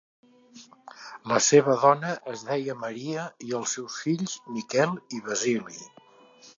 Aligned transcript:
La 1.31 1.37
seva 1.47 1.75
dona 1.83 2.15
es 2.33 2.47
deia 2.49 2.77
Maria 2.87 3.29
i 3.51 3.55
els 3.61 3.77
seus 3.79 4.01
fills 4.07 4.37
Miquel 4.57 4.99
i 5.19 5.27
Basili. 5.31 5.83